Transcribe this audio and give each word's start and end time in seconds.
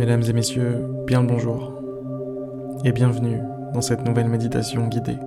Mesdames 0.00 0.22
et 0.26 0.32
messieurs, 0.32 0.88
bien 1.06 1.20
le 1.20 1.26
bonjour 1.26 1.74
et 2.86 2.90
bienvenue 2.90 3.42
dans 3.74 3.82
cette 3.82 4.02
nouvelle 4.02 4.30
méditation 4.30 4.86
guidée. 4.86 5.18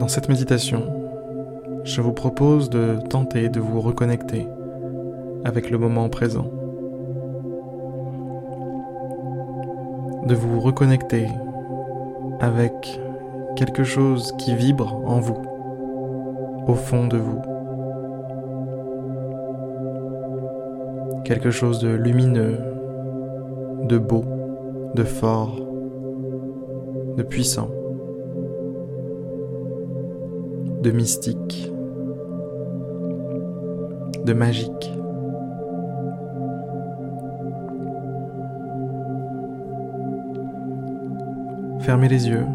Dans 0.00 0.08
cette 0.08 0.28
méditation, 0.28 0.82
je 1.84 2.00
vous 2.00 2.12
propose 2.12 2.70
de 2.70 2.96
tenter 3.08 3.48
de 3.48 3.60
vous 3.60 3.80
reconnecter 3.80 4.48
avec 5.44 5.70
le 5.70 5.78
moment 5.78 6.08
présent. 6.08 6.50
De 10.26 10.34
vous 10.34 10.58
reconnecter 10.58 11.28
avec 12.40 13.00
quelque 13.54 13.84
chose 13.84 14.34
qui 14.38 14.56
vibre 14.56 15.00
en 15.06 15.20
vous, 15.20 15.40
au 16.66 16.74
fond 16.74 17.06
de 17.06 17.18
vous. 17.18 17.51
Quelque 21.24 21.50
chose 21.50 21.78
de 21.78 21.88
lumineux, 21.88 22.58
de 23.84 23.96
beau, 23.96 24.24
de 24.94 25.04
fort, 25.04 25.56
de 27.16 27.22
puissant, 27.22 27.70
de 30.82 30.90
mystique, 30.90 31.70
de 34.24 34.32
magique. 34.32 34.92
Fermez 41.80 42.08
les 42.08 42.28
yeux. 42.28 42.46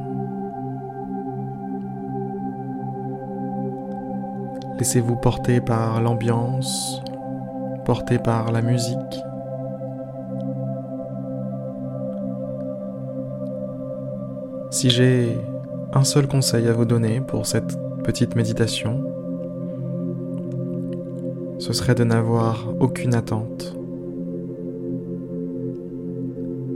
Laissez-vous 4.78 5.16
porter 5.16 5.59
par 5.59 6.02
l'ambiance, 6.02 7.02
porté 7.88 8.19
par 8.19 8.52
la 8.52 8.61
musique. 8.61 8.97
Si 14.71 14.89
j'ai 14.89 15.38
un 15.94 16.03
seul 16.03 16.27
conseil 16.27 16.67
à 16.67 16.73
vous 16.73 16.83
donner 16.83 17.21
pour 17.21 17.45
cette 17.45 17.79
petite 18.03 18.35
méditation, 18.35 19.02
ce 21.59 21.71
serait 21.71 21.95
de 21.95 22.03
n'avoir 22.03 22.67
aucune 22.81 23.16
attente, 23.16 23.77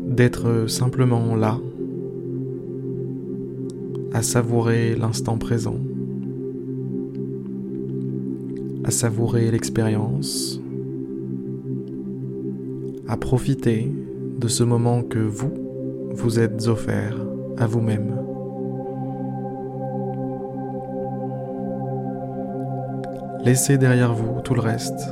d'être 0.07 0.67
simplement 0.69 1.35
là, 1.35 1.57
à 4.13 4.21
savourer 4.21 4.95
l'instant 4.95 5.37
présent, 5.37 5.75
à 8.85 8.91
savourer 8.91 9.51
l'expérience, 9.51 10.60
à 13.11 13.17
profiter 13.17 13.91
de 14.39 14.47
ce 14.47 14.63
moment 14.63 15.03
que 15.03 15.19
vous 15.19 15.51
vous 16.11 16.39
êtes 16.39 16.67
offert 16.67 17.13
à 17.57 17.67
vous-même. 17.67 18.15
Laissez 23.43 23.77
derrière 23.77 24.13
vous 24.13 24.39
tout 24.39 24.53
le 24.53 24.61
reste. 24.61 25.09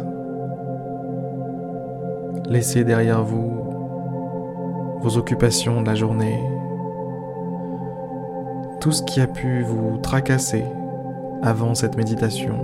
Laissez 2.46 2.86
derrière 2.86 3.22
vous 3.22 3.52
vos 5.02 5.18
occupations 5.18 5.82
de 5.82 5.88
la 5.88 5.96
journée, 5.96 6.40
tout 8.80 8.94
ce 8.94 9.04
qui 9.04 9.20
a 9.20 9.28
pu 9.28 9.64
vous 9.64 9.98
tracasser 9.98 10.64
avant 11.42 11.76
cette 11.76 11.98
méditation, 11.98 12.56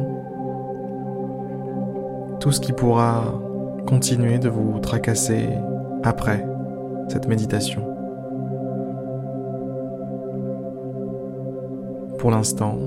tout 2.40 2.54
ce 2.54 2.62
qui 2.62 2.72
pourra 2.72 3.45
continuez 3.86 4.40
de 4.40 4.50
vous 4.50 4.80
tracasser 4.80 5.48
après 6.04 6.46
cette 7.08 7.28
méditation. 7.28 7.86
Pour 12.18 12.32
l'instant, 12.32 12.78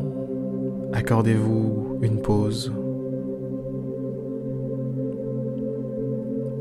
accordez-vous 0.92 1.98
une 2.02 2.20
pause. 2.20 2.72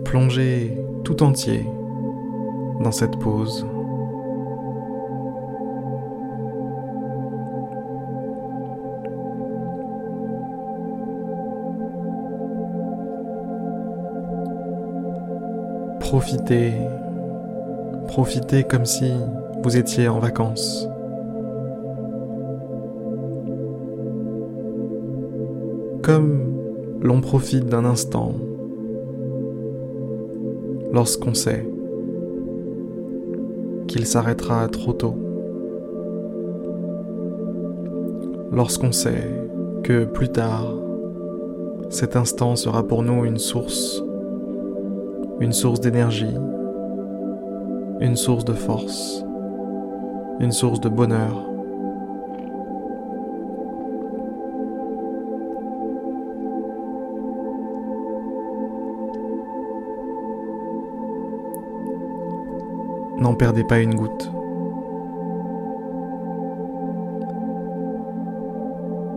Plongez 0.03 0.78
tout 1.04 1.24
entier 1.24 1.66
dans 2.84 2.92
cette 2.92 3.18
pause. 3.19 3.66
Profitez, 16.19 16.73
profitez 18.07 18.63
comme 18.63 18.88
si 18.88 19.11
vous 19.61 19.78
étiez 19.78 20.07
en 20.07 20.17
vacances. 20.17 20.89
Comme 26.01 26.56
l'on 27.03 27.22
profite 27.22 27.67
d'un 27.67 27.85
instant 27.85 28.33
lorsqu'on 30.91 31.35
sait 31.35 31.69
qu'il 33.88 34.07
s'arrêtera 34.07 34.67
trop 34.69 34.94
tôt. 34.94 35.16
Lorsqu'on 38.51 38.91
sait 38.91 39.29
que 39.83 40.06
plus 40.06 40.29
tard, 40.29 40.73
cet 41.91 42.16
instant 42.16 42.56
sera 42.56 42.81
pour 42.81 43.03
nous 43.03 43.23
une 43.23 43.38
source 43.38 44.01
une 45.40 45.53
source 45.53 45.80
d'énergie, 45.80 46.36
une 48.00 48.16
source 48.16 48.44
de 48.44 48.53
force, 48.53 49.24
une 50.40 50.52
source 50.52 50.80
de 50.81 50.90
bonheur. 50.90 51.44
N'en 63.19 63.36
perdez 63.36 63.64
pas 63.64 63.80
une 63.80 63.96
goutte. 63.96 64.31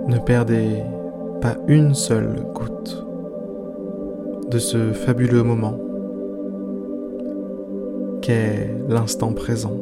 Ne 0.09 0.19
perdez 0.19 0.83
pas 1.41 1.55
une 1.67 1.95
seule 1.95 2.45
goutte 2.55 3.07
de 4.51 4.59
ce 4.59 4.93
fabuleux 4.93 5.43
moment 5.43 5.77
qu'est 8.21 8.71
l'instant 8.89 9.33
présent. 9.33 9.81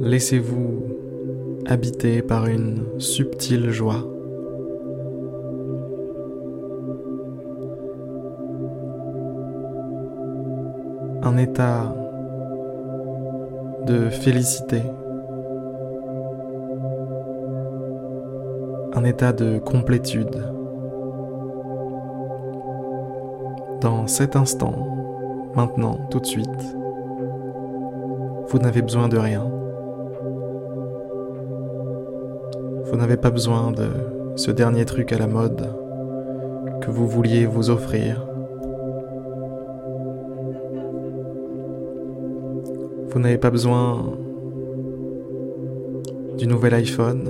Laissez-vous 0.00 0.84
habiter 1.64 2.22
par 2.22 2.46
une 2.46 2.84
subtile 2.98 3.70
joie. 3.70 4.21
Un 11.24 11.36
état 11.36 11.94
de 13.86 14.08
félicité, 14.08 14.82
un 18.92 19.04
état 19.04 19.32
de 19.32 19.58
complétude. 19.58 20.44
Dans 23.80 24.06
cet 24.08 24.34
instant, 24.34 24.74
maintenant, 25.54 25.98
tout 26.10 26.18
de 26.18 26.26
suite, 26.26 26.76
vous 28.48 28.58
n'avez 28.58 28.82
besoin 28.82 29.08
de 29.08 29.18
rien. 29.18 29.48
Vous 32.84 32.96
n'avez 32.96 33.16
pas 33.16 33.30
besoin 33.30 33.70
de 33.70 33.88
ce 34.34 34.50
dernier 34.50 34.84
truc 34.84 35.12
à 35.12 35.18
la 35.18 35.28
mode 35.28 35.68
que 36.80 36.90
vous 36.90 37.06
vouliez 37.06 37.46
vous 37.46 37.70
offrir 37.70 38.26
Vous 43.12 43.20
n'avez 43.20 43.36
pas 43.36 43.50
besoin 43.50 44.16
du 46.38 46.46
nouvel 46.46 46.72
iPhone. 46.72 47.28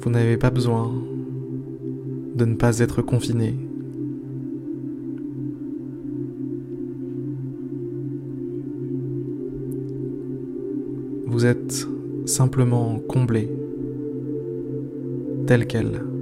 Vous 0.00 0.10
n'avez 0.10 0.36
pas 0.36 0.50
besoin 0.50 0.92
de 2.34 2.44
ne 2.44 2.56
pas 2.56 2.80
être 2.80 3.00
confiné. 3.00 3.54
Vous 11.26 11.46
êtes 11.46 11.86
simplement 12.24 12.98
comblé, 13.06 13.48
tel 15.46 15.68
quel. 15.68 16.17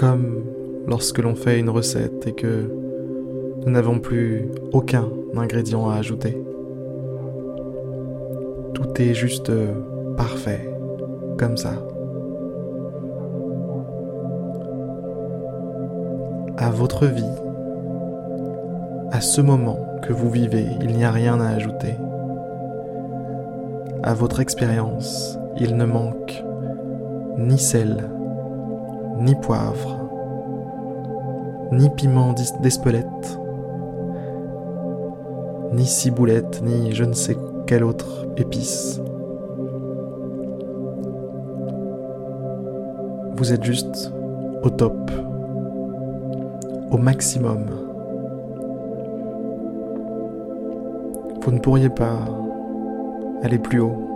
Comme 0.00 0.44
lorsque 0.86 1.18
l'on 1.18 1.34
fait 1.34 1.60
une 1.60 1.68
recette 1.68 2.26
et 2.26 2.32
que 2.32 2.70
nous 3.66 3.70
n'avons 3.70 3.98
plus 3.98 4.48
aucun 4.72 5.06
ingrédient 5.36 5.90
à 5.90 5.96
ajouter. 5.96 6.42
Tout 8.72 9.02
est 9.02 9.12
juste 9.12 9.52
parfait, 10.16 10.74
comme 11.38 11.58
ça. 11.58 11.74
À 16.56 16.70
votre 16.70 17.04
vie, 17.04 17.36
à 19.10 19.20
ce 19.20 19.42
moment 19.42 19.80
que 20.00 20.14
vous 20.14 20.30
vivez, 20.30 20.64
il 20.80 20.96
n'y 20.96 21.04
a 21.04 21.10
rien 21.10 21.38
à 21.42 21.48
ajouter. 21.48 21.94
À 24.02 24.14
votre 24.14 24.40
expérience, 24.40 25.38
il 25.58 25.76
ne 25.76 25.84
manque 25.84 26.42
ni 27.36 27.58
sel, 27.58 28.08
ni 29.20 29.34
poivre, 29.34 29.98
ni 31.72 31.90
piment 31.90 32.32
d'Espelette, 32.32 33.38
ni 35.72 35.84
ciboulette, 35.84 36.62
ni 36.64 36.92
je 36.92 37.04
ne 37.04 37.12
sais 37.12 37.36
quelle 37.66 37.84
autre 37.84 38.26
épice. 38.38 39.00
Vous 43.36 43.52
êtes 43.52 43.62
juste 43.62 44.12
au 44.62 44.70
top, 44.70 45.10
au 46.90 46.96
maximum. 46.96 47.66
Vous 51.42 51.52
ne 51.52 51.58
pourriez 51.58 51.90
pas 51.90 52.18
aller 53.42 53.58
plus 53.58 53.80
haut. 53.80 54.09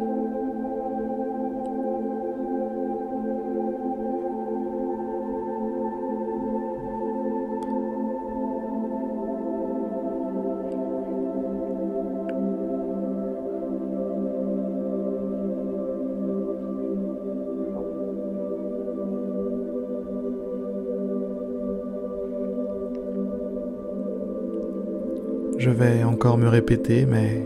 Je 25.64 25.70
vais 25.70 26.04
encore 26.04 26.36
me 26.36 26.46
répéter, 26.46 27.06
mais 27.06 27.42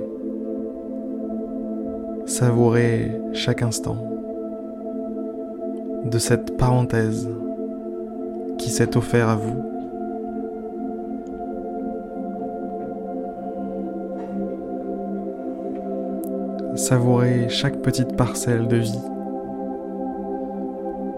savourez 2.27 3.13
chaque 3.33 3.63
instant 3.63 3.97
de 6.05 6.19
cette 6.19 6.57
parenthèse 6.57 7.31
qui 8.59 8.71
s'est 8.71 8.97
offert 8.97 9.29
à 9.29 9.37
vous. 9.37 9.63
Savourez 16.75 17.49
chaque 17.49 17.81
petite 17.83 18.17
parcelle 18.17 18.67
de 18.67 18.79
vie, 18.79 19.01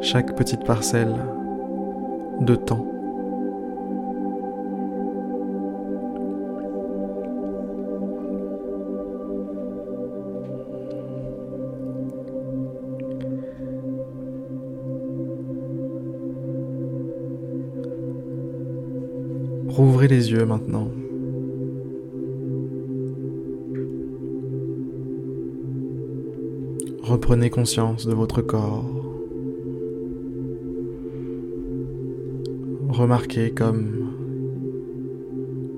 chaque 0.03 0.37
petite 0.37 0.65
parcelle 0.67 1.15
de 2.43 2.57
temps. 2.57 3.00
Les 20.11 20.33
yeux 20.33 20.45
maintenant. 20.45 20.89
Reprenez 27.03 27.49
conscience 27.49 28.07
de 28.07 28.13
votre 28.13 28.43
corps. 28.43 28.85
Remarquez 32.89 33.53
comme 33.53 34.11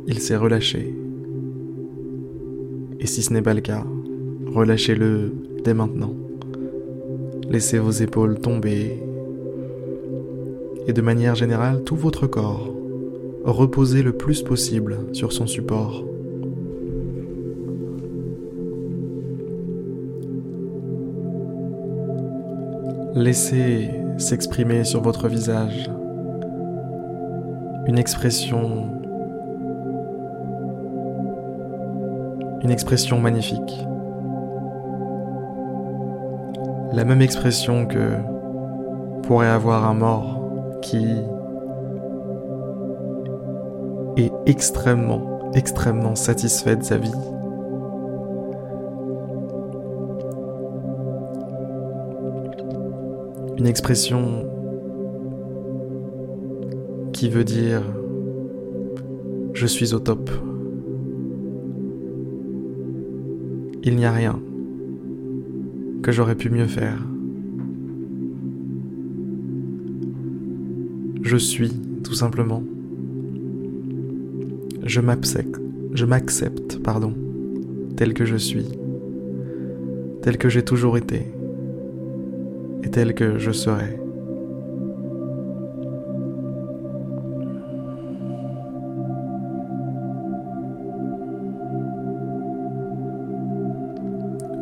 il 0.06 0.18
s'est 0.18 0.36
relâché. 0.36 0.94
Et 3.00 3.06
si 3.06 3.22
ce 3.22 3.32
n'est 3.34 3.42
pas 3.42 3.54
le 3.54 3.60
cas, 3.60 3.84
relâchez-le 4.46 5.32
dès 5.62 5.74
maintenant. 5.74 6.14
Laissez 7.50 7.78
vos 7.78 7.90
épaules 7.90 8.40
tomber. 8.40 8.98
Et 10.86 10.92
de 10.92 11.02
manière 11.02 11.34
générale, 11.34 11.84
tout 11.84 11.96
votre 11.96 12.26
corps 12.26 12.81
reposer 13.44 14.02
le 14.02 14.12
plus 14.12 14.42
possible 14.42 14.98
sur 15.12 15.32
son 15.32 15.46
support. 15.46 16.04
Laissez 23.14 23.90
s'exprimer 24.16 24.84
sur 24.84 25.02
votre 25.02 25.28
visage 25.28 25.90
une 27.86 27.98
expression 27.98 28.88
une 32.62 32.70
expression 32.70 33.18
magnifique. 33.18 33.86
La 36.92 37.04
même 37.04 37.20
expression 37.20 37.86
que 37.86 38.12
pourrait 39.22 39.48
avoir 39.48 39.84
un 39.84 39.94
mort 39.94 40.40
qui 40.80 41.06
est 44.16 44.32
extrêmement, 44.46 45.50
extrêmement 45.54 46.14
satisfait 46.14 46.76
de 46.76 46.82
sa 46.82 46.98
vie. 46.98 47.12
Une 53.58 53.66
expression 53.66 54.46
qui 57.12 57.28
veut 57.28 57.44
dire 57.44 57.82
je 59.52 59.66
suis 59.68 59.94
au 59.94 60.00
top. 60.00 60.28
Il 63.84 63.94
n'y 63.94 64.04
a 64.04 64.12
rien 64.12 64.40
que 66.02 66.10
j'aurais 66.10 66.34
pu 66.34 66.50
mieux 66.50 66.66
faire. 66.66 66.98
Je 71.22 71.36
suis, 71.36 71.72
tout 72.02 72.14
simplement 72.14 72.64
je 74.84 75.00
m'accepte, 75.00 75.60
je 75.92 76.04
m'accepte, 76.04 76.82
pardon, 76.82 77.14
tel 77.96 78.14
que 78.14 78.24
je 78.24 78.36
suis, 78.36 78.66
tel 80.22 80.38
que 80.38 80.48
j'ai 80.48 80.64
toujours 80.64 80.96
été, 80.96 81.32
et 82.82 82.90
tel 82.90 83.14
que 83.14 83.38
je 83.38 83.52
serai. 83.52 83.98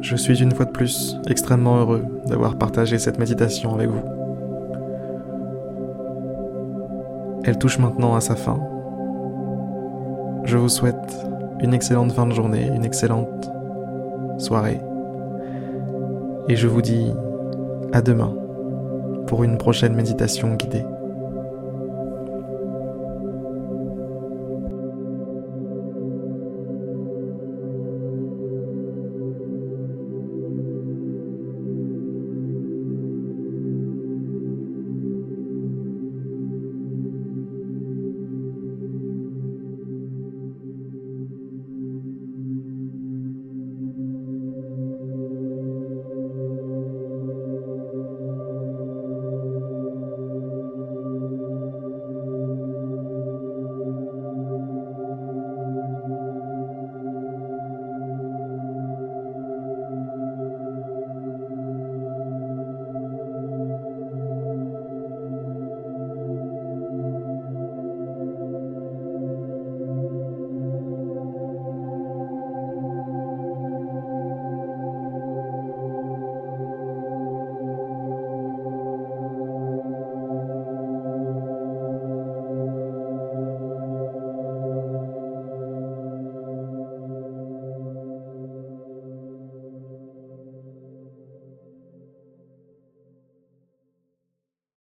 Je 0.03 0.17
suis 0.17 0.43
une 0.43 0.51
fois 0.51 0.67
de 0.67 0.73
plus 0.73 1.17
extrêmement 1.29 1.79
heureux 1.79 2.03
d'avoir 2.27 2.57
partagé 2.57 2.99
cette 2.99 3.19
méditation 3.19 3.75
avec 3.75 3.89
vous. 3.89 4.03
Elle 7.45 7.59
touche 7.59 7.79
maintenant 7.79 8.17
à 8.17 8.21
sa 8.21 8.35
fin 8.35 8.61
je 10.51 10.57
vous 10.57 10.69
souhaite 10.69 11.17
une 11.61 11.73
excellente 11.73 12.11
fin 12.11 12.27
de 12.27 12.33
journée, 12.33 12.67
une 12.75 12.85
excellente 12.85 13.49
soirée. 14.39 14.81
Et 16.49 16.57
je 16.57 16.67
vous 16.67 16.83
dis 16.83 17.13
à 17.93 18.03
demain 18.03 18.35
pour 19.29 19.45
une 19.45 19.59
prochaine 19.59 19.95
méditation 19.95 20.57
guidée. 20.57 20.85